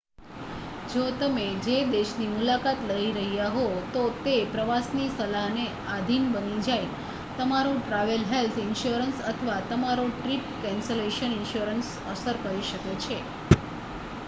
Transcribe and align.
જો 0.91 1.01
તમે 1.17 1.41
જે 1.65 1.89
દેશની 1.89 2.29
મુલાકાત 2.29 2.79
લઈ 2.89 3.09
રહ્યા 3.15 3.49
હો 3.51 3.65
તો 3.91 4.05
તે 4.21 4.45
પ્રવાસ 4.51 4.87
ની 4.93 5.11
સલાહને 5.11 5.65
આધિન 5.89 6.25
બની 6.31 6.63
જાય, 6.63 6.87
તમારો 7.37 7.73
ટ્રાવેલ 7.79 8.23
હેલ્થ 8.31 8.57
ઇન્શ્યોરન્સ 8.63 9.19
અથવા 9.31 9.59
તમારો 9.67 10.07
ટ્રિપ 10.15 10.47
કેન્સલેશન 10.63 11.37
ઇન્શ્યોરન્સ 11.37 11.87
અસર 12.11 12.41
કરી 12.41 12.65
શકે 12.65 12.97
છે 13.03 13.19